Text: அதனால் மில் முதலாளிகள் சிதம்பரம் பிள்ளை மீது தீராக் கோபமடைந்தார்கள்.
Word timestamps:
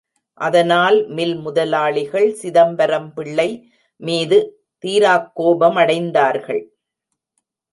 அதனால் 0.37 0.95
மில் 1.07 1.35
முதலாளிகள் 1.35 2.33
சிதம்பரம் 2.33 3.13
பிள்ளை 3.13 3.47
மீது 4.01 4.39
தீராக் 4.83 5.29
கோபமடைந்தார்கள். 5.35 6.63